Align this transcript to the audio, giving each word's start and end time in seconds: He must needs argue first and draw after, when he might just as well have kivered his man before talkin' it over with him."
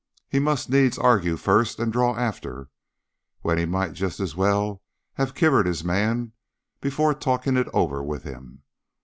He 0.27 0.39
must 0.39 0.67
needs 0.67 0.97
argue 0.97 1.37
first 1.37 1.77
and 1.79 1.93
draw 1.93 2.15
after, 2.15 2.69
when 3.41 3.59
he 3.59 3.67
might 3.67 3.93
just 3.93 4.19
as 4.19 4.35
well 4.35 4.81
have 5.13 5.35
kivered 5.35 5.67
his 5.67 5.83
man 5.83 6.31
before 6.81 7.13
talkin' 7.13 7.55
it 7.55 7.67
over 7.71 8.01
with 8.01 8.23
him." 8.23 8.63